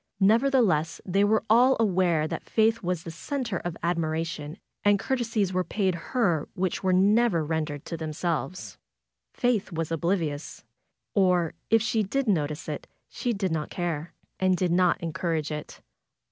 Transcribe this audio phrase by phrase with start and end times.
[0.19, 5.63] Nevertheless they were all aware that Faith was the center of admiration, and courtesies were
[5.63, 8.79] paid her which were never rendered to themselves.
[9.31, 10.63] Faith was oblivious.
[11.13, 15.81] Or if she did notice it she did not care, and did not encourage it.